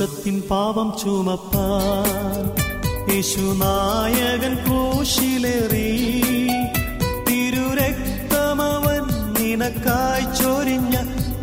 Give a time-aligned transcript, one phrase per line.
[0.00, 2.44] ലോകത്തിൻ പാപം ചുമപ്പാൻ
[3.12, 5.88] യേശുനായകൻ കൂശിലേറി
[7.28, 9.02] തിരുരക്തമവൻ
[9.38, 10.94] നിനക്കായി ചൊരിഞ്ഞ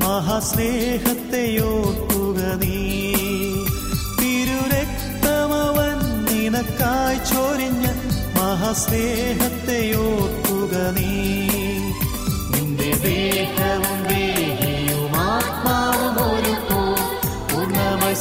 [0.03, 2.77] മഹാസ്നേഹത്തെ ഓർക്കുക നീ.
[4.21, 5.97] തിരുരക്തമവൻ
[6.29, 7.85] നിനക്കായി ചൊരിഞ്ഞ
[8.39, 11.11] മഹാസ്നേഹത്തെ ഓർക്കുക നീ.
[12.51, 14.04] നിന്റെ ദേഹവും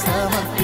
[0.04, 0.63] പൂർണ്ണമായി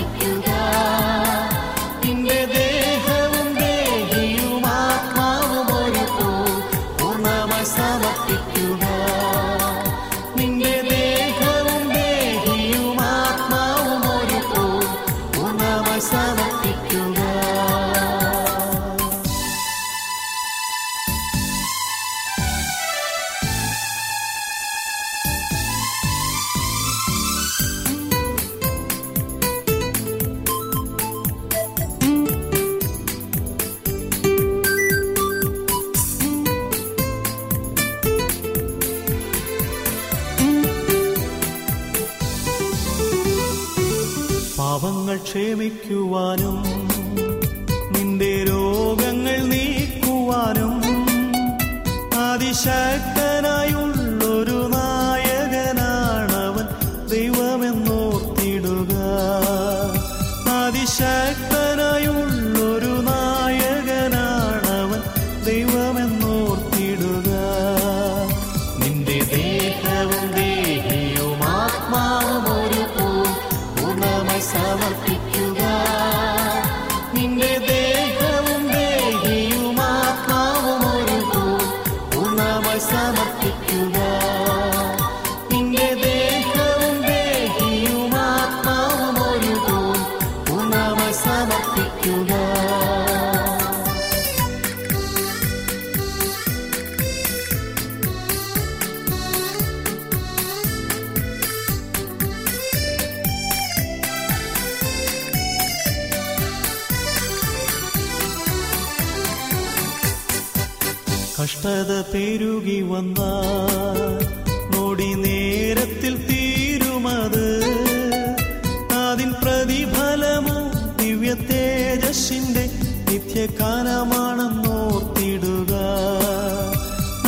[123.43, 125.73] നിത്യകാലമാണെന്നോർത്തിടുക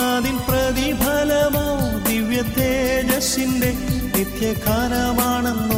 [0.02, 1.64] അതിൻ പ്രതിഫലമോ
[2.08, 3.70] ദിവ്യ തേജസ്സിന്റെ
[4.16, 5.71] നിത്യകാലമാണെന്നോർത്തിടുക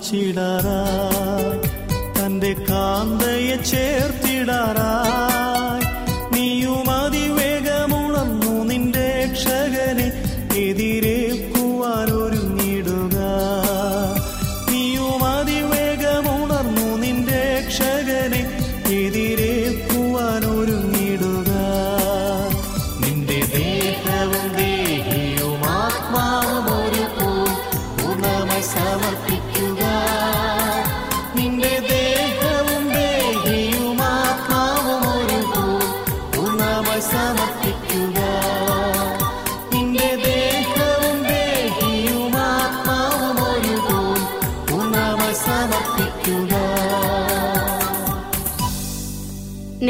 [0.00, 1.60] കാഹളം
[2.16, 4.89] തന്റെ കാന്തയെ ചേർത്തിടാറായി.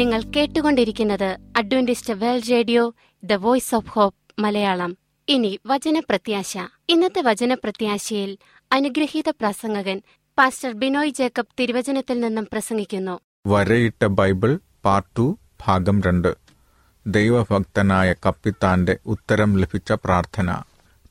[0.01, 4.97] നിങ്ങൾ കേട്ടുകൊണ്ടിരിക്കുന്നത് Adventist World Radio the Voice of Hope Malayalam.
[5.29, 6.57] ഇനി വചനപ്രത്യാശ.
[6.89, 8.37] ഇന്നത്തെ വചനപ്രത്യാശയിൽ
[8.71, 10.01] അനുഗ്രഹീത പ്രസംഗകൻ
[10.37, 13.19] പാസ്റ്റർ ബിനോയ് ജേക്കബ് തിരുവചനത്തിൽ നിന്നും പ്രസംഗിക്കുന്നു.
[13.47, 15.37] വരയിട്ട ബൈബിൾ പാർട്ട് ടു
[15.67, 16.35] ഭാഗം രണ്ട്.
[17.07, 20.53] ദൈവഭക്തനായ കപ്പിത്താന്റെ ഉത്തരം ലഭിച്ച പ്രാർത്ഥന.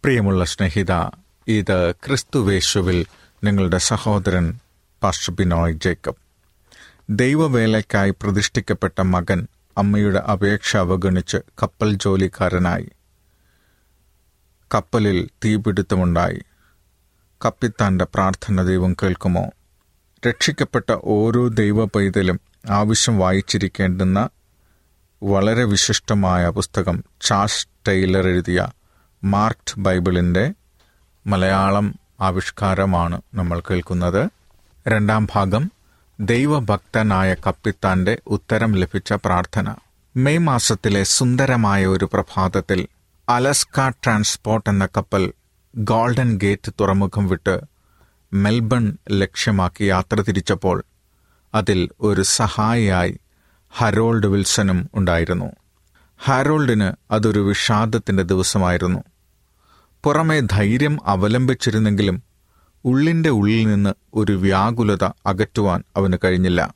[0.04, 0.92] പ്രിയമുള്ള സ്നേഹിത
[1.48, 3.06] ഇത് ക്രിസ്തുവേശുവിൽ
[3.44, 4.58] നിങ്ങളുടെ സഹോദരൻ
[5.02, 6.29] പാസ്റ്റർ ബിനോയ് ജേക്കബ്.
[7.10, 9.48] ദൈവവേലയ്ക്കായി പ്രതിഷ്ഠിക്കപ്പെട്ട മകൻ
[9.78, 12.90] അമ്മയുടെ അപേക്ഷ അവഗണിച്ച് കപ്പൽ ജോലിക്കാരനായി.
[14.74, 16.42] കപ്പലിൽ തീപിടുത്തമുണ്ടായി.
[17.46, 19.50] കപ്പിത്താന്റെ പ്രാർത്ഥന ദൈവം കേൾക്കുമോ?
[20.28, 22.40] രക്ഷിക്കപ്പെട്ട ഓരോ ദൈവ പൈതലും
[22.70, 24.28] ആവശ്യം വായിച്ചിരിക്കേണ്ടുന്ന
[25.22, 28.68] വളരെ വിശിഷ്ടമായ പുസ്തകം ചാഷ് ടൈലർ എഴുതിയ
[29.24, 30.54] മാർക്ട് ബൈബിളിന്റെ
[31.26, 34.30] മലയാളം ആവിഷ്കാരമാണ് നമ്മൾ കേൾക്കുന്നത്.
[34.88, 35.79] രണ്ടാം ഭാഗം
[36.20, 39.74] ദൈവഭക്തനായ കപ്പിത്താന്റെ ഉത്തരം ലഭിച്ച പ്രാർത്ഥന.
[40.16, 42.88] മെയ് മാസത്തിലെ സുന്ദരമായ ഒരു പ്രഭാതത്തിൽ
[43.28, 45.32] അലസ്ക ട്രാൻസ്പോർട്ട് എന്ന കപ്പൽ
[45.76, 47.60] ഗോൾഡൻ ഗേറ്റ് തുറമുഖം വിട്ട്
[48.32, 50.84] മെൽബൺ ലക്ഷ്യമാക്കി യാത്ര തിരിച്ചപ്പോൾ
[51.54, 53.20] അതിൽ ഒരു സഹായിയായി
[53.70, 55.52] ഹരോൾഡ് വിൽസണും ഉണ്ടായിരുന്നു.
[56.24, 59.04] ഹാരോൾഡിന് അതൊരു വിഷാദത്തിന്റെ ദിവസമായിരുന്നു.
[60.04, 62.22] പുറമെ ധൈര്യം അവലംബിച്ചിരുന്നെങ്കിലും
[62.84, 66.74] ഉള്ളിന്റെ ഉള്ളിൽ നിന്ന് ഒരു വ്യാകുലത അകറ്റുവാൻ അവന് കഴിഞ്ഞില്ല.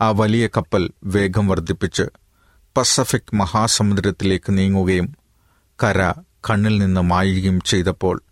[0.00, 2.02] ആ വലിയ കപ്പൽ വേഗം വർദ്ധിപ്പിച്ച്
[2.76, 5.16] പസഫിക് മഹാസമുദ്രത്തിലേക്ക് നീങ്ങുകയും
[5.82, 6.12] കര
[6.50, 8.22] കണ്ണിൽ നിന്ന് മായുകയും ചെയ്തപ്പോൾ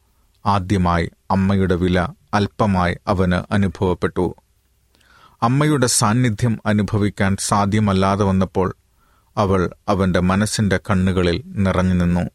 [0.46, 4.36] ആദ്യമായി അമ്മയുടെ വില അല്പമായി അവന് അനുഭവപ്പെട്ടു.
[5.42, 8.76] അമ്മയുടെ സാന്നിധ്യം അനുഭവിക്കാൻ സാധ്യമല്ലാതെ വന്നപ്പോൾ
[9.36, 12.30] അവൾ അവന്റെ മനസ്സിന്റെ കണ്ണുകളിൽ നിറഞ്ഞു നിന്നു.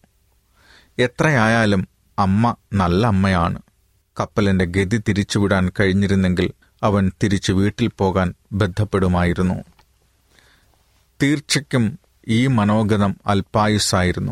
[1.00, 1.88] എത്രയായാലും
[2.20, 3.62] അമ്മ നല്ല അമ്മയാണ്.
[4.20, 6.52] കപ്പലിന്റെ ഗതി തിരിച്ചുവിടാൻ കഴിഞ്ഞിരുന്നെങ്കിൽ
[6.84, 9.64] അവൻ തിരിച്ചു വീട്ടിൽ പോകാൻ ബന്ധപ്പെടുമായിരുന്നു
[11.24, 14.32] തീർച്ചയ്ക്കും ഈ മനോഗതം അല്പായുസായിരുന്നു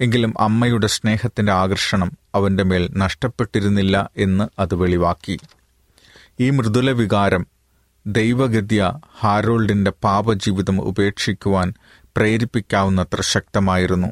[0.00, 5.38] എങ്കിലും അമ്മയുടെ സ്നേഹത്തിന്റെ ആകർഷണം അവന്റെ മേൽ നഷ്ടപ്പെട്ടിരുന്നില്ല എന്ന് അത് വെളിവാക്കി.
[6.40, 7.46] ഈ മൃദുല വികാരം
[8.06, 11.74] ദൈവഗത്യ ഹാരോൾഡിന്റെ പാപജീവിതം ഉപേക്ഷിക്കുവാൻ
[12.16, 14.08] പ്രേരിപ്പിക്കാവുന്നത്ര ശക്തമായിരുന്നു.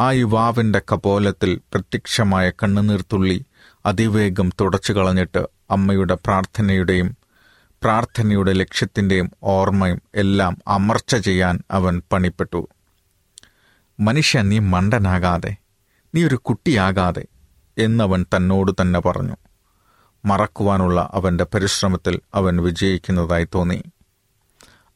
[0.00, 3.44] ആ യുവാവിന്റെ കപോലത്തിൽ പ്രത്യക്ഷമായ കണ്ണുനീർത്തുള്ളി
[3.86, 7.16] അതിവേഗം തുടച്ചു കളഞ്ഞിട്ട് അമ്മയുടെ പ്രാർത്ഥനയുടെയും
[7.82, 12.68] പ്രാർത്ഥനയുടെ ലക്ഷ്യത്തിന്റെയും ഓർമ്മയും എല്ലാം അമർച്ച ചെയ്യാൻ അവൻ പണിപ്പെട്ടു.
[14.00, 15.56] മനുഷ്യ നീ മണ്ടനാകാതെ
[16.14, 17.24] നീ ഒരു കുട്ടിയാകാതെ
[17.78, 19.36] എന്നവൻ തന്നോട് തന്നെ പറഞ്ഞു.
[20.24, 23.82] മറക്കുവാനുള്ള അവന്റെ പരിശ്രമത്തിൽ അവൻ വിജയിക്കുന്നതായി തോന്നി.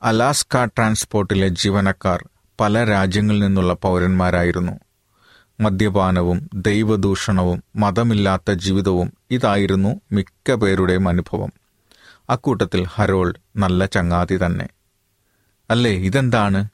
[0.02, 2.28] അലാസ്ക ട്രാൻസ്പോർട്ടിലെ ജീവനക്കാർ
[2.60, 4.85] പല രാജ്യങ്ങളിൽ നിന്നുള്ള പൗരന്മാരായിരുന്നു.
[5.60, 11.52] മദ്യപാനവും ദൈവദൂഷണവും മതമില്ലാത്ത ജീവിതവും ഇതായിരുന്നു മിക്ക പേരുടെയും അനുഭവം.
[12.30, 14.68] അക്കൂട്ടത്തിൽ ഹരോൾഡ് നല്ല ചങ്ങാതി തന്നെ.
[15.70, 16.68] അല്ലേ ഇതെന്താണ്?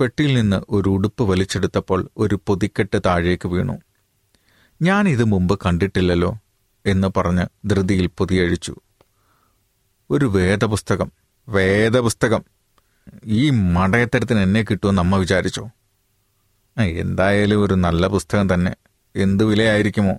[0.00, 3.72] പെട്ടിയിൽ നിന്ന് ഒരു ഉടുപ്പ് വലിച്ചെടുത്തപ്പോൾ ഒരു പൊതിക്കെട്ട് താഴേക്ക് വീണു.
[4.82, 6.38] ഞാൻ ഇത് മുമ്പ് കണ്ടിട്ടില്ലല്ലോ
[6.86, 8.76] എന്ന് പറഞ്ഞ് ധൃതിയിൽ പൊതിയഴിച്ചു.
[10.10, 11.12] ഒരു വേദപുസ്തകം
[11.48, 12.44] വേദപുസ്തകം.
[13.24, 15.70] ഈ മടയത്തരത്തിന് എന്നെ കിട്ടുമെന്ന് അമ്മ വിചാരിച്ചോ?
[16.80, 18.74] എന്തായാലും ഒരു നല്ല പുസ്തകം തന്നെ.
[19.16, 20.14] എന്തു വിലയായിരിക്കുമോ?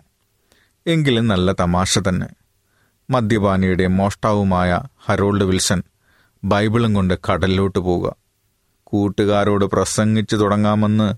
[0.88, 2.27] എങ്കിലും നല്ല തമാശ തന്നെ.
[3.10, 5.83] മദ്യപാനിയുടെ മോഷ്ടാവുമായ ഹരോൾഡ് വിൽസൺ
[6.43, 8.15] ബൈബിളും കൊണ്ട് കടലിലോട്ട് പോവുക.
[8.83, 11.13] കൂട്ടുകാരോട് പ്രസംഗിച്ചു തുടങ്ങാമെന്ന്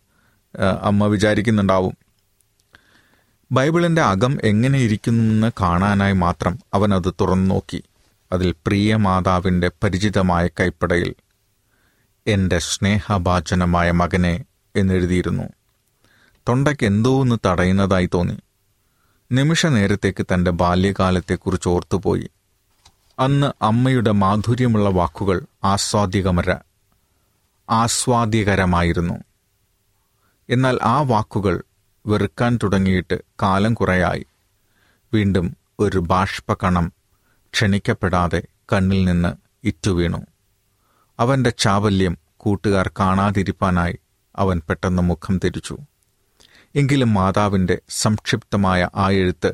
[0.81, 1.97] അമ്മ വിചാരിക്കുന്നുണ്ടാവും.
[3.51, 7.83] ബൈബിളിന്റെ അകം എങ്ങനെയിരിക്കുന്നെന്ന് കാണാനായി മാത്രം അവൻ അത് തുറന്നു നോക്കി.
[8.31, 11.15] അതിൽ പ്രിയ മാതാവിന്റെ പരിചിതമായ കൈപ്പടയിൽ
[12.27, 15.43] എന്റെ സ്നേഹഭാചനമായ മകനെ എന്നെഴുതിയിരുന്നു.
[16.49, 18.37] തൊണ്ടയ്ക്ക് എന്തോ ഒന്ന് തടയുന്നതായി തോന്നി.
[19.31, 22.29] നിമിഷ നേരത്തേക്ക് തന്റെ ബാല്യകാലത്തെക്കുറിച്ച് ഓർത്തുപോയി.
[23.19, 26.55] അന്ന് അമ്മയുടെ മാധുര്യമുള്ള വാക്കുകൾ ആസ്വാദ്യകമര
[27.69, 29.13] ആസ്വാദ്യകരമായിരുന്നു.
[30.49, 31.63] എന്നാൽ ആ വാക്കുകൾ
[32.07, 34.25] വെറുക്കാൻ തുടങ്ങിയിട്ട് കാലം കുറയായി.
[35.13, 36.93] വീണ്ടും ഒരു ബാഷ്പകണം
[37.53, 40.17] ക്ഷണിക്കപ്പെടാതെ കണ്ണിൽ നിന്ന് ഇറ്റുവീണു.
[41.19, 43.99] അവന്റെ ചാവല്യം കൂട്ടുകാർ കാണാതിരിപ്പാനായി
[44.35, 45.77] അവൻ പെട്ടെന്ന് മുഖം തിരിച്ചു.
[46.75, 49.53] എങ്കിലും മാതാവിന്റെ സംക്ഷിപ്തമായ ആ എഴുത്ത്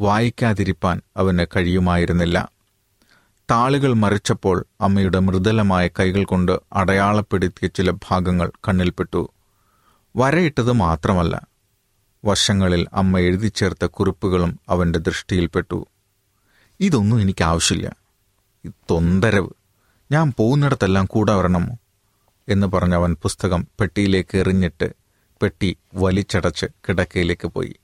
[0.00, 2.48] വായിക്കാതിരിപ്പാൻ അവന് കഴിയുമായിരുന്നില്ല.
[3.50, 9.30] താളുകൾ മറിച്ചപ്പോൾ അമ്മയുടെ മൃദുലമായ കൈകൾ കൊണ്ട് അടയാളപ്പെടുത്തിയ ചില ഭാഗങ്ങൾ കണ്ണിൽപ്പെട്ടു.
[10.16, 11.46] വരയിട്ടത് മാത്രമല്ല
[12.24, 15.86] വശങ്ങളിൽ അമ്മ എഴുതി ചേർത്ത കുറിപ്പുകളും അവന്റെ ദൃഷ്ടിയിൽപ്പെട്ടു
[16.80, 17.96] ഇതൊന്നും എനിക്ക് ആവശ്യമില്ല
[18.90, 19.48] തൊന്തരവ്.
[20.12, 21.78] ഞാൻ പോകുന്നിടത്തെല്ലാം കൂടെ വരണമോ
[22.48, 24.92] എന്ന് പറഞ്ഞവൻ പുസ്തകം പെട്ടിയിലേക്ക് എറിഞ്ഞിട്ട്
[25.42, 27.76] പെട്ടി വലിച്ചടച്ച് കിടക്കയിലേക്ക് പോയി.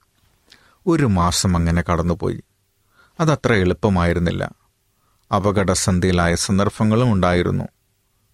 [0.86, 2.44] ഒരു മാസം അങ്ങനെ കടന്നുപോയി.
[3.20, 4.50] അതത്ര എളുപ്പമായിരുന്നില്ല.
[5.34, 7.64] അപകടസന്ധിയിലായ സന്ദർഭങ്ങളും ഉണ്ടായിരുന്നു.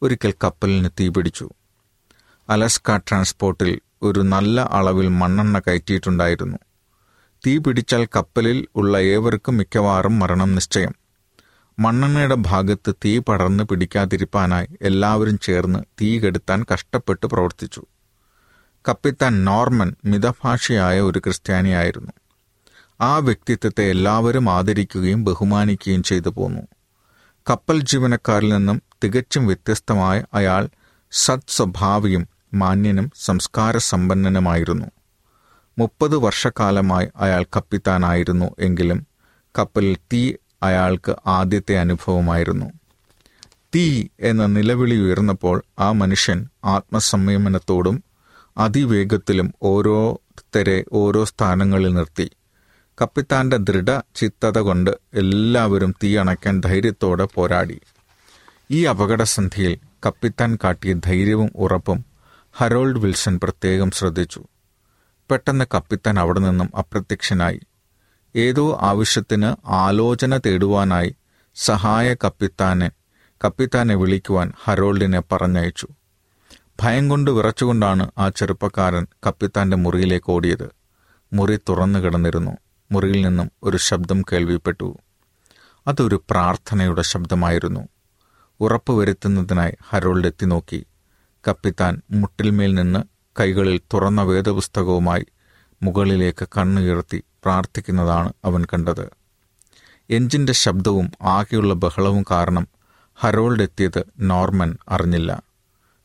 [0.03, 1.51] ഒരിക്കൽ കപ്പലിന് തീപിടിച്ചു
[2.51, 6.59] അലസ്ക ട്രാൻസ്പോർട്ടിൽ ഒരു നല്ല അളവിൽ മണ്ണെണ്ണ കയറ്റിയിട്ടുണ്ടായിരുന്നു.
[7.47, 10.95] തീ പിടിച്ചാൽ കപ്പലിൽ ഉള്ള ഏവർക്കും മിക്കവാറും മരണം നിശ്ചയം.
[11.79, 17.83] മണ്ണെണ്ണയുടെ ഭാഗത്ത് തീ പടർന്ന് പിടിക്കാതിരിപ്പാനായി എല്ലാവരും ചേർന്ന് തീ കെടുത്താൻ കഷ്ടപ്പെട്ട് പ്രവർത്തിച്ചു.
[18.89, 22.13] കപ്പിത്താൻ നോർമൻ മിതഭാഷയായ ഒരു ക്രിസ്ത്യാനിയായിരുന്നു.
[23.01, 26.63] ആ വ്യക്തിത്വത്തെ എല്ലാവരും ആദരിക്കുകയും ബഹുമാനിക്കുകയും ചെയ്തു പോന്നു.
[27.51, 30.69] കപ്പൽ ജീവനക്കാരിൽ നിന്നും തികച്ചും വ്യത്യസ്തമായ അയാൾ
[31.13, 34.87] സത് സ്വഭാവിയും മാന്യനും സംസ്കാര സമ്പന്നനുമായിരുന്നു
[35.79, 39.07] മുപ്പത് വർഷക്കാലമായി അയാൾ കപ്പിത്താനായിരുന്നു എങ്കിലും
[39.59, 42.71] കപ്പലിൽ തീ അയാൾക്ക് ആദ്യത്തെ അനുഭവമായിരുന്നു.
[43.75, 48.05] തീ എന്ന നിലവിളി ഉയർന്നപ്പോൾ ആ മനുഷ്യൻ ആത്മസംയമനത്തോടും
[48.59, 52.31] അതിവേഗത്തിലും ഓരോരുത്തരെ ഓരോ സ്ഥാനങ്ങളിൽ നിർത്തി.
[53.03, 57.81] കപ്പിത്താന്റെ ദൃഢചിത്തത കൊണ്ട് എല്ലാവരും തീ അണയ്ക്കാൻ ധൈര്യത്തോടെ പോരാടി.
[58.71, 62.05] ഈ അപകടസന്ധിയിൽ കപ്പിത്താൻ കാട്ടിയ ധൈര്യവും ഉറപ്പും
[62.53, 64.45] ഹരോൾഡ് വിൽസൺ പ്രത്യേകം ശ്രദ്ധിച്ചു.
[65.31, 67.61] പെട്ടെന്ന് കപ്പിത്താൻ അവിടെ നിന്നും അപ്രത്യക്ഷനായി.
[68.37, 71.17] ഏതോ ആവശ്യത്തിന് ആലോചന തേടുവാനായി
[71.55, 72.91] സഹായ കപ്പിത്താനെ
[73.45, 75.89] കപ്പിത്താനെ വിളിക്കുവാൻ ഹരോൾഡിനെ പറഞ്ഞയച്ചു.
[76.83, 80.71] ഭയം കൊണ്ട് വിറച്ചുകൊണ്ടാണ് ആ ചെറുപ്പക്കാരൻ കപ്പിത്താന്റെ മുറിയിലേക്ക് ഓടിയത്.
[81.33, 82.51] മുറി തുറന്നു കിടന്നിരുന്നു.
[82.93, 84.97] മുറിയിൽ നിന്നും ഒരു ശബ്ദം കേൾവിപ്പെട്ടു.
[85.87, 87.89] അതൊരു പ്രാർത്ഥനയുടെ ശബ്ദമായിരുന്നു.
[88.61, 90.87] ഉറപ്പുവരുത്തുന്നതിനായി ഹരോൾഡ് എത്തി നോക്കി.
[91.49, 93.05] കപ്പിത്താൻ മുട്ടിൽമേൽ നിന്ന്
[93.41, 95.27] കൈകളിൽ തുറന്ന വേദപുസ്തകവുമായി
[95.83, 99.11] മുകളിലേക്ക് കണ്ണുയർത്തി പ്രാർത്ഥിക്കുന്നതാണ് അവൻ കണ്ടത്.
[100.11, 102.69] എഞ്ചിന്റെ ശബ്ദവും ആകെയുള്ള ബഹളവും കാരണം
[103.15, 105.43] ഹരോൾഡ് എത്തിയത് നോർമൻ അറിഞ്ഞില്ല.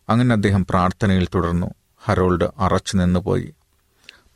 [0.10, 1.68] അങ്ങനെ അദ്ദേഹം പ്രാർത്ഥനയിൽ തുടർന്നു.
[2.04, 3.54] ഹരോൾഡ് അറച്ചു നിന്നുപോയി.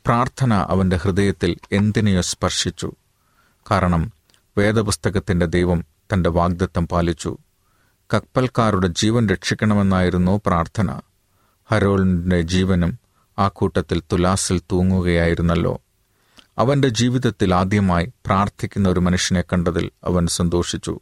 [0.06, 2.92] പ്രാർത്ഥന അവന്റെ ഹൃദയത്തിൽ എന്തിനെയോ സ്പർശിച്ചു.
[3.70, 4.12] കാരണം
[4.58, 7.38] വേദപുസ്തകത്തിന്റെ ദൈവം തന്റെ വാഗ്ദത്തം പാലിച്ചു.
[8.14, 11.00] കപ്പൽക്കാരുടെ ജീവൻ രക്ഷിക്കണമെന്നായിരുന്നു പ്രാർത്ഥന.
[11.70, 12.98] ഹരോൾഡിന്റെ ജീവനും
[13.38, 15.80] ആ കൂട്ടത്തിൽ തുലാസിൽ തൂങ്ങുകയായിരുന്നല്ലോ.
[16.58, 21.00] അവന്റെ ജീവിതത്തിൽ ആദ്യമായി പ്രാർത്ഥിക്കുന്ന ഒരു മനുഷ്യനെ കണ്ടതിൽ അവൻ സന്തോഷിച്ചു.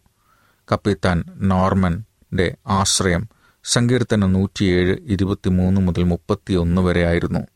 [0.72, 3.28] കപ്പിത്താൻ നോർമന്റെ ആശ്രയം
[3.64, 7.46] സങ്കീർത്തനം നൂറ്റിയേഴ് ഇരുപത്തിമൂന്ന് മുതൽ മുപ്പത്തിയൊന്ന് വരെയായിരുന്നു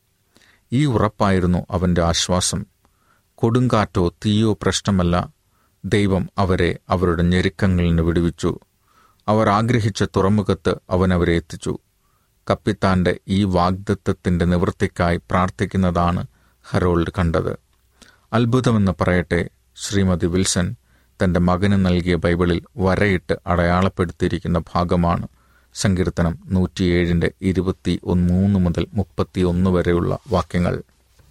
[0.73, 2.67] ഈ ഉറപ്പായിരുന്നു അവന്റെ ആശ്വാസം.
[3.35, 5.29] കൊടുങ്കാറ്റോ തീയോ പ്രശ്നമല്ല.
[5.85, 8.59] ദൈവം അവരെ അവരുടെ ഞെരുക്കങ്ങളിൽ നിന്ന് വിടുവിച്ചു.
[9.29, 11.79] അവർ ആഗ്രഹിച്ച തുറമുഖത്ത് അവൻ അവരെ എത്തിച്ചു.
[12.51, 16.27] കപ്പിത്താന്റെ ഈ വാഗ്ദത്വത്തിന്റെ നിവൃത്തിക്കായി പ്രാർത്ഥിക്കുന്നതാണ്
[16.65, 17.68] ഹരോൾഡ് കണ്ടത്.
[18.33, 20.75] അത്ഭുതമെന്ന് പറയട്ടെ ശ്രീമതി വിൽസൺ
[21.23, 25.29] തന്റെ മകന് നൽകിയ ബൈബിളിൽ വരയിട്ട് അടയാളപ്പെടുത്തിയിരിക്കുന്ന ഭാഗമാണ്
[25.75, 30.83] സങ്കീർത്തനം നൂറ്റിയേഴിന്റെ ഇരുപത്തി മൂന്ന് മുതൽ മുപ്പത്തി ഒന്ന് വരെയുള്ള വാക്യങ്ങൾ.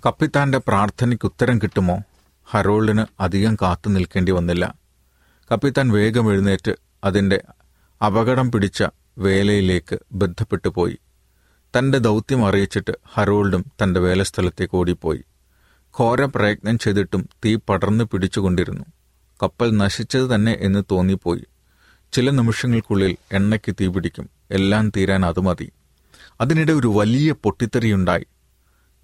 [0.05, 1.99] കപ്പിത്താന്റെ പ്രാർത്ഥനയ്ക്ക് ഉത്തരം കിട്ടുമോ?
[2.45, 4.75] ഹരോൾഡിന് അധികം കാത്തു നിൽക്കേണ്ടി വന്നില്ല.
[5.51, 6.71] കപ്പിത്താൻ വേഗം എഴുന്നേറ്റ്
[7.03, 7.41] അതിന്റെ
[8.05, 8.83] അപകടം പിടിച്ച
[9.17, 10.97] വേലയിലേക്ക് ബന്ധപ്പെട്ടു പോയി
[11.79, 15.23] തന്റെ ദൗത്യം അറിയിച്ചിട്ട് ഹരോൾഡും തന്റെ വേലസ്ഥലത്തേക്ക് ഓടിപ്പോയി.
[15.99, 18.83] ഘോര പ്രയത്നം ചെയ്തിട്ടും തീ പടർന്നു പിടിച്ചുകൊണ്ടിരുന്നു.
[19.43, 21.43] കപ്പൽ നശിച്ചത് തന്നെ എന്ന് തോന്നിപ്പോയി.
[22.13, 24.29] ചില നിമിഷങ്ങൾക്കുള്ളിൽ എണ്ണയ്ക്ക് തീ പിടിക്കും.
[24.51, 25.71] എല്ലാം തീരാൻ അത് മതി.
[26.41, 28.25] അതിനിടെ ഒരു വലിയ പൊട്ടിത്തെറിയുണ്ടായി.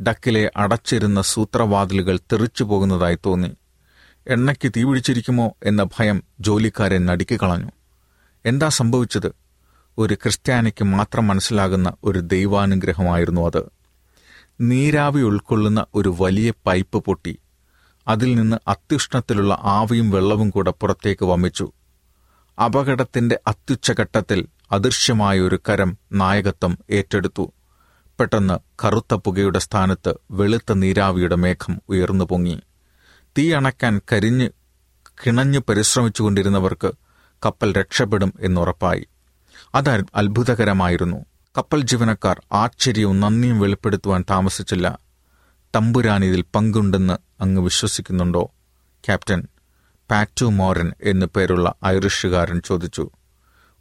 [0.03, 3.55] ഡക്കിലെ അടച്ചിരുന്ന സൂത്രവാതിലുകൾ തെറിച്ചു പോകുന്നതായി തോന്നി.
[4.27, 7.71] എണ്ണയ്ക്ക് തീ പിടിച്ചിരിക്കുമോ എന്ന ഭയം ജോലിക്കാരെ നടുക്കി കളഞ്ഞു.
[8.45, 9.35] എന്താ സംഭവിച്ചത്?
[9.97, 13.82] ഒരു ക്രിസ്ത്യാനിക്ക് മാത്രം മനസ്സിലാകുന്ന ഒരു ദൈവാനുഗ്രഹമായിരുന്നു അത്.
[14.69, 17.39] നീരാവി ഉൾക്കൊള്ളുന്ന ഒരു വലിയ പൈപ്പ് പൊട്ടി.
[18.07, 21.71] അതിൽ നിന്ന് അത്യുഷ്ണത്തിലുള്ള ആവിയും വെള്ളവും കൂടെ പുറത്തേക്ക് വമിച്ചു.
[22.65, 27.53] അപകടത്തിന്റെ അത്യുച്ചഘട്ടത്തിൽ അദൃശ്യമായ ഒരു കരം നായകത്വം ഏറ്റെടുത്തു.
[28.19, 32.59] പെട്ടെന്ന് കറുത്ത പുകയുടെ സ്ഥാനത്ത് വെളുത്ത നീരാവിയുടെ മേഘം ഉയർന്നു പൊങ്ങി.
[33.37, 34.49] തീ അണയ്ക്കാൻ കരിഞ്ഞ്
[35.25, 36.91] കിണഞ്ഞു പരിശ്രമിച്ചുകൊണ്ടിരുന്നവർക്ക്
[37.45, 39.07] കപ്പൽ രക്ഷപ്പെടും എന്നുറപ്പായി.
[39.75, 41.25] അത് അത്ഭുതകരമായിരുന്നു.
[41.57, 44.99] കപ്പൽ ജീവനക്കാർ ആശ്ചര്യവും നന്ദിയും വെളിപ്പെടുത്തുവാൻ താമസിച്ചില്ല.
[45.75, 48.51] തമ്പുരാൻ ഇതിൽ പങ്കുണ്ടെന്ന് അങ്ങ് വിശ്വസിക്കുന്നുണ്ടോ?
[49.05, 49.47] ക്യാപ്റ്റൻ
[50.11, 53.09] പാറ്റു മോറൻ എന്നു പേരുള്ള ഐറിഷുകാരൻ ചോദിച്ചു.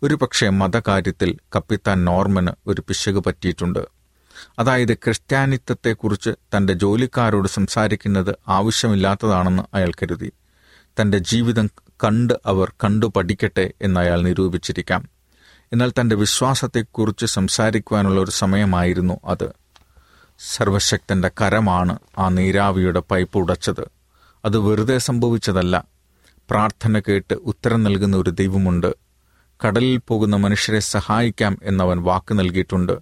[0.03, 3.87] ഒരുപക്ഷെ മതകാര്യത്തിൽ കപ്പിത്താൻ നോർമന് ഒരു പിശക് പറ്റിയിട്ടുണ്ട്.
[4.59, 10.33] അതായത് ക്രിസ്ത്യാനിത്വത്തെക്കുറിച്ച് തന്റെ ജോലിക്കാരോട് സംസാരിക്കുന്നത് ആവശ്യമില്ലാത്തതാണെന്ന് അയാൾ കരുതി.
[11.01, 11.67] തന്റെ ജീവിതം
[12.05, 15.12] കണ്ട് അവർ കണ്ടു പഠിക്കട്ടെ എന്ന് അയാൾ നിരൂപിച്ചിരിക്കാം.
[15.73, 19.53] എന്നാൽ തന്റെ വിശ്വാസത്തെക്കുറിച്ച് സംസാരിക്കുവാനുള്ള ഒരു സമയമായിരുന്നു അത്.
[20.39, 23.89] സർവശക്തന്റെ കരമാണ് ആ നീരാവിയുടെ പൈപ്പ് ഉടച്ചത്.
[24.45, 25.85] അത് വെറുതെ സംഭവിച്ചതല്ല.
[26.51, 28.95] പ്രാർത്ഥന കേട്ട് ഉത്തരം നൽകുന്ന ഒരു ദൈവമുണ്ട്.
[29.67, 32.99] കടലിൽ പോകുന്ന മനുഷ്യരെ സഹായിക്കാം എന്നവൻ വാക്ക് നൽകിയിട്ടുണ്ട്.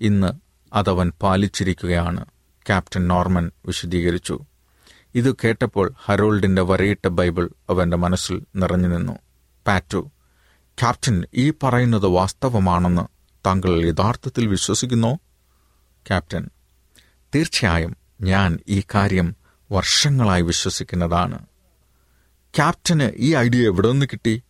[0.00, 0.32] ഇന്ന്
[0.72, 2.26] അതവൻ പാലിച്ചിരിക്കുകയാണ്.
[2.66, 4.40] ക്യാപ്റ്റൻ നോർമൻ വിശദീകരിച്ചു.
[5.14, 9.12] ഇത് കേട്ടപ്പോൾ ഹരോൾഡിന്റെ വരയിട്ട ബൈബിൾ അവന്റെ മനസ്സിൽ നിറഞ്ഞു നിന്നു.
[9.66, 10.10] പാറ്റു
[10.78, 13.02] ക്യാപ്റ്റൻ ഈ പറയുന്നത് വാസ്തവമാണെന്ന്
[13.46, 15.14] താങ്കൾ യഥാർത്ഥത്തിൽ വിശ്വസിക്കുന്നോ?
[16.06, 16.48] ക്യാപ്റ്റൻ
[17.34, 19.36] തീർച്ചയായും ഞാൻ ഈ കാര്യം
[19.72, 21.46] വർഷങ്ങളായി വിശ്വസിക്കുന്നതാണ്.
[22.54, 24.42] ക്യാപ്റ്റന് ഈ ഐഡിയ എവിടെ നിന്ന് കിട്ടി?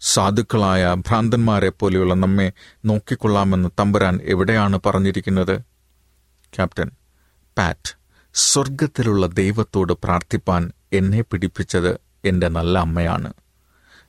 [0.00, 2.52] സാധുക്കളായ ഭ്രാന്തന്മാരെ പോലെയുള്ള നമ്മെ
[2.84, 5.60] നോക്കിക്കൊള്ളാമെന്ന് തമ്പുരാൻ എവിടെയാണ് പറഞ്ഞിരിക്കുന്നത്?
[6.54, 6.90] ക്യാപ്റ്റൻ
[7.58, 7.96] പാറ്റ്
[8.34, 13.32] സ്വർഗത്തിലുള്ള ദൈവത്തോട് പ്രാർത്ഥിപ്പാൻ എന്നെ പിടിപ്പിച്ചത് എന്റെ നല്ല അമ്മയാണ്.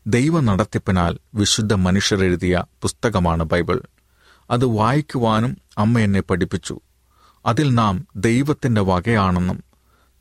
[0.10, 3.82] ദൈവ നടത്തിപ്പിനാൽ വിശുദ്ധ മനുഷ്യരെഴുതിയ പുസ്തകമാണ് ബൈബിൾ.
[4.51, 6.80] അത് വായിക്കുവാനും അമ്മ എന്നെ പഠിപ്പിച്ചു.
[7.46, 9.63] അതിൽ നാം ദൈവത്തിന്റെ വകയാണെന്നും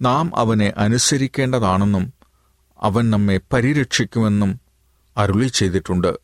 [0.02, 2.12] നാം അവനെ അനുസരിക്കേണ്ടതാണെന്നും
[2.78, 4.61] അവൻ നമ്മെ പരിരക്ഷിക്കുമെന്നും
[5.16, 6.18] അരുളി ചെയ്തിട്ടുണ്ട്.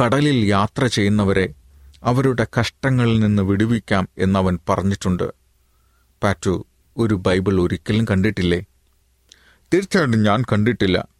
[0.00, 1.54] കടലിൽ യാത്ര ചെയ്യുന്നവരെ
[2.02, 5.32] അവരുടെ കഷ്ടങ്ങളിൽ നിന്ന് വിടുവിക്കാം എന്നവൻ പറഞ്ഞിട്ടുണ്ട്.
[6.22, 8.64] പാറ്റു ഒരു ബൈബിൾ ഒരിക്കലും കണ്ടിട്ടില്ലേ?
[9.74, 11.17] തീർച്ചയായിട്ടും ഞാൻ കണ്ടിട്ടില്ല.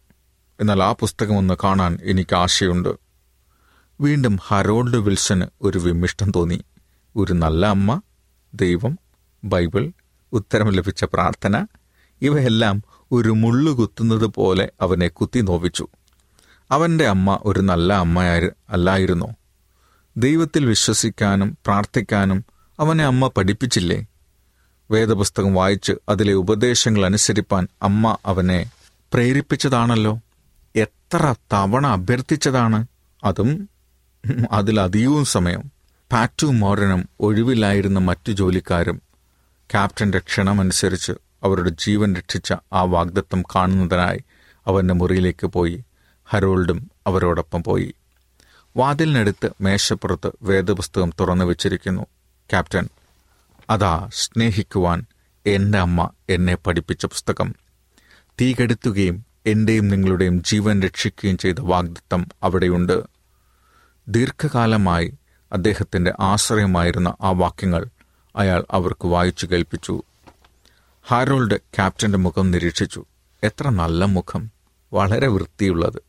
[0.59, 2.89] എന്നാൽ ആ പുസ്തകം ഒന്ന് കാണാൻ എനിക്ക് ആശയുണ്ട്.
[4.01, 6.63] വീണ്ടും ഹരോൾഡ് വിൽസന് ഒരു വിമിഷ്ടം തോന്നി.
[7.15, 8.01] ഒരു നല്ല അമ്മ
[8.53, 8.99] ദൈവം
[9.43, 9.91] ബൈബിൾ
[10.33, 11.67] ഉത്തരം ലഭിച്ച പ്രാർത്ഥന
[12.21, 15.87] ഇവയെല്ലാം ഒരു മുള്ളു കുത്തുന്നത് പോലെ അവനെ കുത്തി നോവിച്ചു.
[16.71, 19.29] അവന്റെ അമ്മ ഒരു നല്ല അമ്മയായി അല്ലായിരുന്നോ.
[20.17, 22.45] ദൈവത്തിൽ വിശ്വസിക്കാനും പ്രാർത്ഥിക്കാനും
[22.79, 24.05] അവനെ അമ്മ പഠിപ്പിച്ചില്ലേ?
[24.91, 28.71] വേദപുസ്തകം വായിച്ച് അതിലെ ഉപദേശങ്ങൾ അനുസരിപ്പാൻ അമ്മ അവനെ
[29.13, 30.19] പ്രേരിപ്പിച്ചതാണല്ലോ.
[30.75, 32.85] എത്ര തവണ അഭ്യർത്ഥിച്ചതാണ്?
[33.23, 33.69] അതും
[34.51, 35.71] അതിലധികവും സമയം.
[36.11, 39.01] പാറ്റു മോരനും ഒഴിവിലായിരുന്ന മറ്റു ജോലിക്കാരും
[39.71, 41.11] ക്യാപ്റ്റന്റെ ക്ഷണമനുസരിച്ച്
[41.43, 44.19] അവരുടെ ജീവൻ രക്ഷിച്ച ആ വാഗ്ദത്തം കാണുന്നതിനായി
[44.67, 45.85] അവന്റെ മുറിയിലേക്ക് പോയി.
[46.25, 47.93] ഹരോൾഡും അവരോടൊപ്പം പോയി.
[48.77, 52.01] വാതിലിനടുത്ത് മേശപ്പുറത്ത് വേദപുസ്തകം തുറന്നു വെച്ചിരിക്കുന്നു.
[52.49, 52.89] ക്യാപ്റ്റൻ
[53.69, 55.05] അതാ സ്നേഹിക്കുവാൻ
[55.45, 57.55] എന്റെ അമ്മ എന്നെ പഠിപ്പിച്ച പുസ്തകം.
[58.41, 63.03] തീ കെടുത്തുകയും എന്റെയും നിങ്ങളുടെയും ജീവൻ രക്ഷിക്കുകയും ചെയ്ത വാഗ്ദത്തം അവിടെയുണ്ട്.
[64.07, 65.13] ദീർഘകാലമായി
[65.51, 67.87] അദ്ദേഹത്തിന്റെ ആശ്രയമായിരുന്ന ആ വാക്യങ്ങൾ
[68.35, 70.03] അയാൾ അവർക്ക് വായിച്ചു കേൾപ്പിച്ചു.
[71.07, 73.05] ഹാരോൾഡ് ക്യാപ്റ്റന്റെ മുഖം നിരീക്ഷിച്ചു.
[73.43, 74.51] എത്ര നല്ല മുഖം.
[74.93, 76.03] വളരെ വൃത്തിയുള്ളത്.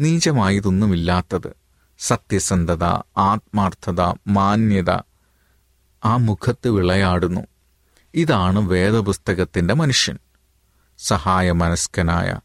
[0.00, 1.56] നീചമായതൊന്നുമില്ലാത്തത്.
[1.98, 2.84] സത്യസന്ധത
[3.18, 4.90] ആത്മാർത്ഥത മാന്യത.
[6.04, 7.40] ആ മുഖത്ത് വിളയാടുന്നു.
[8.14, 10.18] ഇതാണ് വേദപുസ്തകത്തിന്റെ മനുഷ്യൻ.
[10.98, 12.40] സഹായ മനസ്കനായ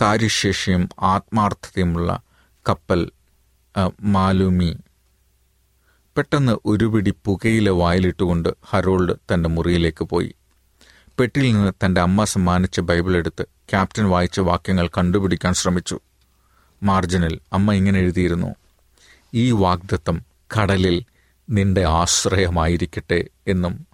[0.00, 2.20] കാര്യശേഷിയും ആത്മാർത്ഥതയുമുള്ള
[2.68, 3.12] കപ്പൽ
[4.00, 4.76] മാലൂമി.
[6.16, 10.34] പെട്ടെന്ന് ഒരുപിടി പുകയില വായിലിട്ടുകൊണ്ട് ഹരോൾഡ് തന്റെ മുറിയിലേക്ക് പോയി.
[11.18, 16.00] പെട്ടിയിൽ നിന്ന് തന്റെ അമ്മ സമ്മാനിച്ച ബൈബിൾ എടുത്ത് ക്യാപ്റ്റൻ വായിച്ച വാക്യങ്ങൾ കണ്ടുപിടിക്കാൻ ശ്രമിച്ചു.
[16.82, 18.54] മാർജിനിൽ അമ്മ ഇങ്ങനെ എഴുതിയിരുന്നു
[19.34, 20.24] ഈ വാഗ്ദത്തം
[20.56, 21.04] കടലിൽ
[21.50, 23.86] നിന്റെ ആശ്രയമായിരിക്കട്ടെ എന്നും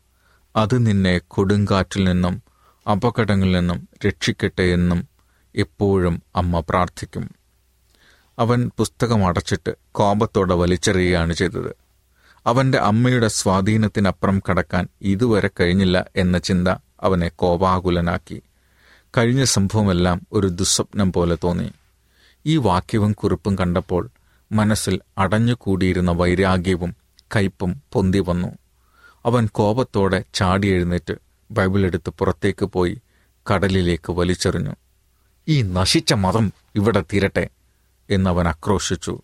[0.57, 2.43] അത് നിന്നെ കൊടുങ്കാറ്റിൽ നിന്നും
[2.91, 5.10] അപകടങ്ങളിൽ നിന്നും രക്ഷിക്കട്ടെ എന്നും
[5.57, 7.31] എപ്പോഴും അമ്മ പ്രാർത്ഥിക്കും.
[8.39, 11.77] അവൻ പുസ്തകം അടച്ചിട്ട് കോപത്തോടെ വലിച്ചെറിയുകയാണ് ചെയ്തത്.
[12.47, 16.69] അവന്റെ അമ്മയുടെ സ്വാധീനത്തിനപ്പുറം കടക്കാൻ ഇതുവരെ കഴിഞ്ഞില്ല എന്ന ചിന്ത
[17.01, 18.43] അവനെ കോപാകുലനാക്കി.
[19.17, 21.71] കഴിഞ്ഞ സംഭവമെല്ലാം ഒരു ദുസ്വപ്നം പോലെ തോന്നി.
[22.47, 24.09] ഈ വാക്യവും കുറിപ്പും കണ്ടപ്പോൾ
[24.53, 26.97] മനസ്സിൽ അടഞ്ഞുകൂടിയിരുന്ന വൈരാഗ്യവും
[27.37, 28.49] കയ്പും പൊന്തി വന്നു.
[29.27, 31.15] അവൻ കോപത്തോടെ ചാടി എഴുന്നേറ്റ്
[31.51, 33.01] ബൈബിൾ എടുത്ത് പുറത്തേക്ക് പോയി
[33.55, 34.71] കടലിലേക്ക് വലിച്ചെറിഞ്ഞു.
[35.49, 37.49] ഈ നശിച്ച മതം ഇവിടെ തീരട്ടെ
[38.11, 39.23] എന്നവൻ ആക്രോശിച്ചു.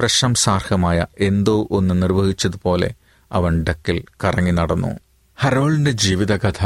[0.00, 2.94] പ്രശംസാർഹമായ എന്തോ ഒന്ന് നിർവഹിച്ചതുപോലെ
[3.32, 4.98] അവൻ ഡക്കിൽ കറങ്ങി നടന്നു.
[5.38, 6.64] ഹരോളിന്റെ ജീവിതകഥ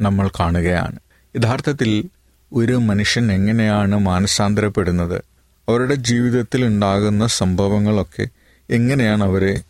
[0.00, 0.98] നമ്മൾ കാണുകയാണ്.
[1.36, 2.04] യഥാർത്ഥത്തിൽ
[2.52, 5.24] ഒരു മനുഷ്യൻ എങ്ങനെയാണ് മാനസാന്തരപ്പെടുന്നത്?
[5.68, 8.28] അവരുടെ ജീവിതത്തിൽ ഉണ്ടാകുന്ന സംഭവങ്ങളൊക്കെ
[8.70, 9.62] എങ്ങനെയാണ് അവരെ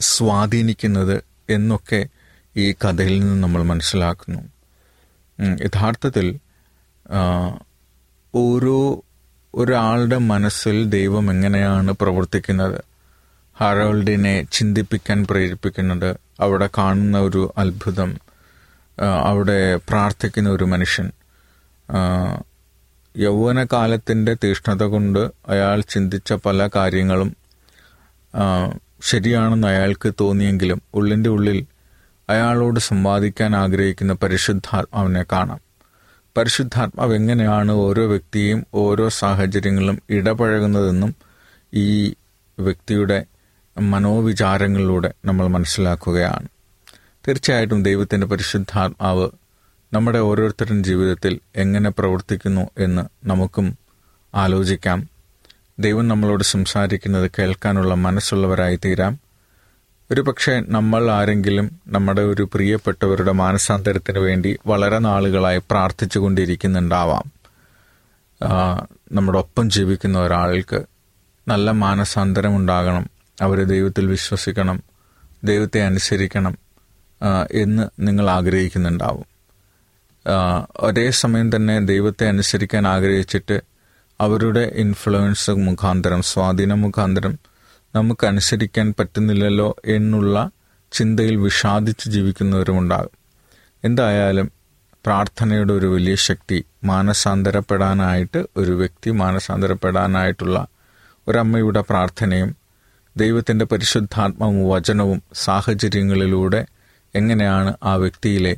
[0.00, 2.06] സ്വാധീനിക്കുന്നത് എന്നൊക്കെ
[2.56, 4.40] ഈ കഥയിൽ നിന്ന് നമ്മൾ മനസ്സിലാക്കുന്നു.
[5.64, 6.38] യഥാർത്ഥത്തിൽ
[8.34, 9.04] ഓരോ
[9.54, 12.84] ഒരാളുടെ മനസ്സിൽ ദൈവം എങ്ങനെയാണ് പ്രവർത്തിക്കുന്നത്?
[13.60, 18.20] ഹറോൾഡിനെ ചിന്തിപ്പിക്കാൻ പ്രേരിപ്പിക്കുന്നത് അവിടെ കാണുന്ന ഒരു അത്ഭുതം
[19.24, 21.10] അവിടെ പ്രാർത്ഥിക്കുന്ന ഒരു മനുഷ്യൻ.
[23.16, 27.36] യൗവനകാലത്തിന്റെ തീഷ്ണത കൊണ്ട് അയാൾ ചിന്തിച്ച പല കാര്യങ്ങളും
[29.02, 31.66] ശരിയാണെന്ന് അയാൾക്ക് തോന്നിയെങ്കിലും ഉള്ളിന്റെ ഉള്ളിൽ
[32.28, 35.67] അയാളോട് സംവാദിക്കാൻ ആഗ്രഹിക്കുന്ന പരിശുദ്ധാത്മാവിനെ കാണാം.
[36.36, 41.14] പരിശുദ്ധാത്മാവ് എങ്ങനെയാണ് ഓരോ വ്യക്തിയും ഓരോ സാഹചര്യങ്ങളും ഇടപഴകുന്നതെന്നും
[41.74, 42.14] ഈ
[42.58, 43.24] വ്യക്തിയുടെ
[43.80, 46.48] മനോവിചാരങ്ങളിലൂടെ നമ്മൾ മനസ്സിലാക്കുകയാണ്.
[47.28, 49.28] തീർച്ചയായിട്ടും ദൈവത്തിന്റെ പരിശുദ്ധാത്മാവ്
[49.92, 53.78] നമ്മുടെ ഓരോരുത്തരുടെ ജീവിതത്തിൽ എങ്ങനെ പ്രവർത്തിക്കുന്നു എന്ന് നമുക്കും
[54.34, 55.08] ആലോചിക്കാം.
[55.78, 59.27] ദൈവം നമ്മളോട് സംസാരിക്കുന്നത് കേൾക്കാനുള്ള മനസ്സുള്ളവരായി തീരാം
[60.12, 67.32] ഒരു പക്ഷേ നമ്മൾ ആരെങ്കിലും നമ്മുടെ ഒരു പ്രിയപ്പെട്ടവരുടെ മാനസാന്തരത്തിന് വേണ്ടി വളരെ നാളുകളായി പ്രാർത്ഥിച്ചു കൊണ്ടിരിക്കുന്നുണ്ടാവാം.
[69.12, 70.82] നമ്മുടെ ഒപ്പം ജീവിക്കുന്ന ഒരാൾക്ക്
[71.48, 73.10] നല്ല മാനസാന്തരം ഉണ്ടാകണം
[73.42, 74.82] അവർ ദൈവത്തിൽ വിശ്വസിക്കണം
[75.44, 76.58] ദൈവത്തെ അനുസരിക്കണം
[77.52, 79.26] എന്ന് നിങ്ങൾ ആഗ്രഹിക്കുന്നുണ്ടാവും.
[80.80, 83.60] ഒരേ സമയം തന്നെ ദൈവത്തെ അനുസരിക്കാൻ ആഗ്രഹിച്ചിട്ട്
[84.20, 87.38] അവരുടെ ഇൻഫ്ലുവൻസ് മുഖാന്തരം സ്വാധീനം മുഖാന്തരം
[87.94, 90.50] നമുക്ക് അനുസരിക്കാൻ പറ്റുന്നില്ലല്ലോ എന്നുള്ള
[90.92, 93.10] ചിന്തയിൽ വിഷാദിച്ച് ജീവിക്കുന്നവരുമുണ്ടാകും.
[93.84, 94.52] എന്തായാലും
[95.06, 100.66] പ്രാർത്ഥനയുടെ ഒരു വലിയ ശക്തി മാനസാന്തരപ്പെടാനായിട്ട് ഒരു വ്യക്തി മാനസാന്തരപ്പെടാനായിട്ടുള്ള
[101.28, 102.56] ഒരമ്മയുടെ പ്രാർത്ഥനയും
[103.16, 106.66] ദൈവത്തിന്റെ പരിശുദ്ധാത്മാവും വചനവും സാഹചര്യങ്ങളിലൂടെ
[107.14, 108.56] എങ്ങനെയാണ് ആ വ്യക്തിയിലെ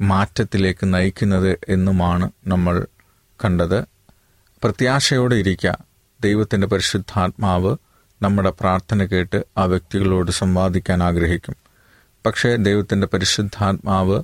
[0.00, 2.86] മാറ്റത്തിലേക്ക് നയിക്കുന്നത് എന്നുമാണ് നമ്മൾ
[3.44, 3.84] കണ്ടത്.
[4.64, 5.78] പ്രത്യാശയോടെ ഇരിക്കുക.
[6.20, 7.76] ദൈവത്തിന്റെ പരിശുദ്ധാത്മാവ്
[8.22, 11.56] നമ്മുടെ പ്രാർത്ഥന കേട്ട് ആ വ്യക്തികളോട് സംവാദിക്കാൻ ആഗ്രഹിക്കും.
[12.26, 14.22] പക്ഷേ ദൈവത്തിന്റെ പരിശുദ്ധാത്മാവ്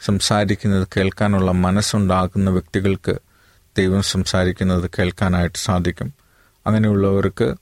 [0.00, 3.18] സംസാരിക്കുന്നത് കേൾക്കാനുള്ള മനസ്സുണ്ടാക്കുന്ന വ്യക്തികൾക്ക്
[3.78, 6.14] ദൈവം സംസാരിക്കുന്നത് കേൾക്കാനായിട്ട് സാധിക്കും.
[6.66, 7.54] അങ്ങനെയുള്ളവർക്ക്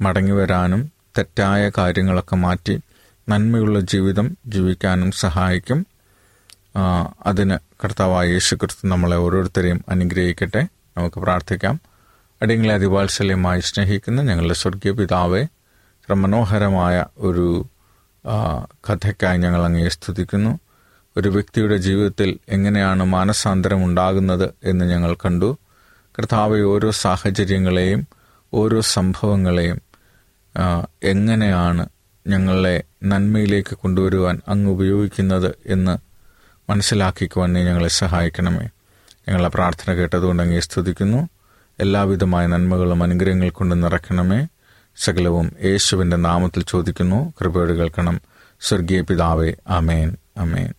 [0.00, 2.80] മടങ്ങി വരാനും തെറ്റായ കാര്യങ്ങളൊക്കെ മാറ്റി
[3.28, 5.86] നന്മയുള്ള ജീവിതം ജീവിക്കാനും സഹായിക്കും.
[7.26, 10.68] അതിന് കർത്താവായ യേശു ക്രിസ്തു നമ്മളെ ഓരോരുത്തരെയും അനുഗ്രഹിക്കട്ടെ.
[10.96, 11.80] നമുക്ക് പ്രാർത്ഥിക്കാം.
[12.42, 17.66] അടിയങ്ങളെ അതിവാത്സല്യമായി സ്നേഹിക്കുന്ന ഞങ്ങളുടെ സ്വർഗീയ പിതാവെ ഇത്ര മനോഹരമായ ഒരു
[18.90, 20.58] കഥയ്ക്കായി ഞങ്ങൾ അങ്ങേ സ്തുതിക്കുന്നു.
[21.16, 25.58] ഒരു വ്യക്തിയുടെ ജീവിതത്തിൽ എങ്ങനെയാണ് മാനസാന്തരം ഉണ്ടാകുന്നത് എന്ന് ഞങ്ങൾ കണ്ടു.
[26.18, 28.06] കർത്താവെ ഓരോ സാഹചര്യങ്ങളെയും
[28.54, 29.80] ഓരോ സംഭവങ്ങളെയും
[31.02, 31.88] എങ്ങനെയാണ്
[32.26, 35.98] ഞങ്ങളെ നന്മയിലേക്ക് കൊണ്ടുവരുവാൻ അങ്ങ് ഉപയോഗിക്കുന്നത് എന്ന്
[36.70, 38.68] മനസ്സിലാക്കിക്കുവാൻ ഞങ്ങളെ സഹായിക്കണമേ.
[39.28, 41.28] ഞങ്ങളെ പ്രാർത്ഥന കേട്ടതുകൊണ്ട് അങ്ങേ സ്തുതിക്കുന്നു.
[41.80, 44.46] എല്ലാവിധമായ നന്മകളും അനുഗ്രഹങ്ങൾ കൊണ്ട് നിറയ്ക്കണമേ.
[44.96, 47.34] സകലവും യേശുവിന്റെ നാമത്തിൽ ചോദിക്കുന്നു.
[47.40, 48.20] കൃപയോട് കേൾക്കണം.
[48.60, 50.72] സ്വർഗീയ പിതാവേ അമേൻ അമേൻ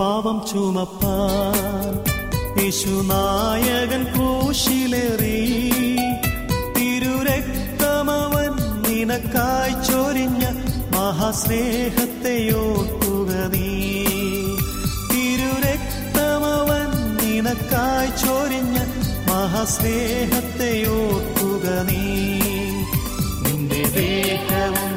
[0.00, 1.94] പാപം ചുമപ്പാൻ
[2.62, 5.38] യേശുനായകൻ കൂശിലേറി.
[6.76, 8.52] തിരുരക്തമവൻ
[8.88, 10.44] നിനക്കായി ചൊരിഞ്ഞ
[10.94, 13.68] മഹാസ്നേഹത്തെ ഓർക്കുക നീ.
[15.12, 16.88] തിരുരക്തമവൻ
[17.22, 18.76] നിനക്കായി ചൊരിഞ്ഞ
[19.28, 22.04] മഹാസ്നേഹത്തെ ഓർക്കുക നീ.
[23.44, 24.87] നിന്റെ ദേഹവും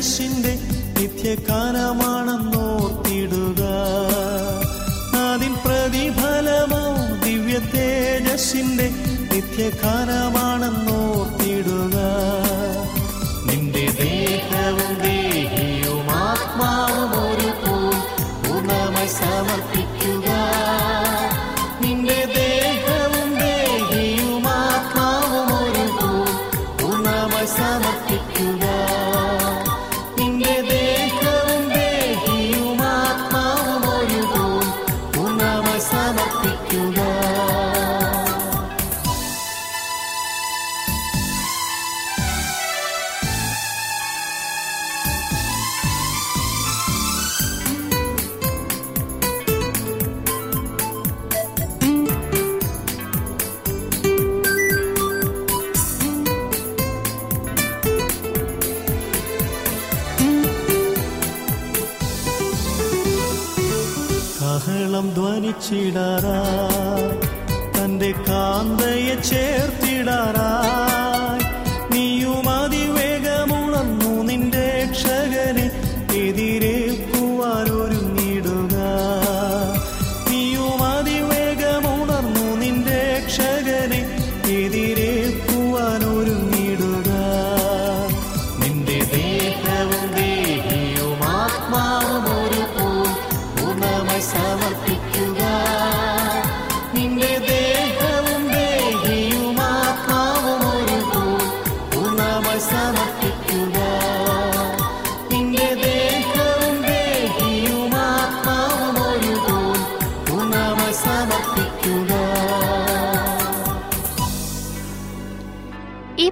[0.00, 0.52] തേജസ്സിന്റെ
[0.96, 3.62] നിത്യകാലമാണെന്നോർത്തിടുക
[5.20, 6.80] അതിൻ പ്രതിഫലമോ
[7.24, 8.86] ദിവ്യ തേജസ്സിന്റെ
[9.32, 10.39] നിത്യകാലമാണെന്നോർത്തിടുക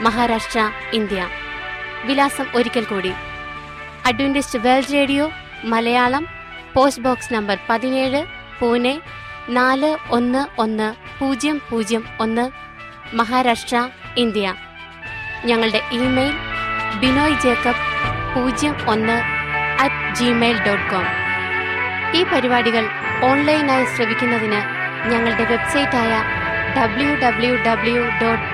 [0.00, 1.28] മഹാരാഷ്ട്ര ഇന്ത്യ.
[2.04, 3.12] വിലാസം ഒരിക്കൽ കൂടി.
[4.06, 5.30] Adventist World Radio
[5.64, 6.26] Malayalam
[6.74, 8.26] post box number പതിനേഴ്
[8.60, 9.00] പൂനെ
[9.48, 12.50] നാല് ഒന്ന് ഒന്ന് പൂജ്യം പൂജ്യം ഒന്ന്
[13.16, 14.54] മഹാരാഷ്ട്ര ഇന്ത്യ.
[15.44, 16.34] ഞങ്ങളുടെ ഇമെയിൽ
[17.00, 17.84] ബിനോയ് ജേക്കബ്
[18.34, 19.22] പൂജ്യം ഒന്ന്
[19.80, 21.06] അറ്റ് ജിമെയിൽ ഡോട്ട് കോം
[22.14, 22.86] ഈ പരിപാടികൾ
[23.24, 24.60] ഓൺലൈനായി ശ്രവിക്കുന്നതിന്
[25.10, 26.22] ഞങ്ങളുടെ വെബ്സൈറ്റായ
[26.78, 28.53] W W W dot